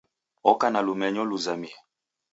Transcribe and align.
Oko 0.51 0.65
na 0.71 0.79
lumenyo 0.87 1.21
luzamie. 1.29 1.75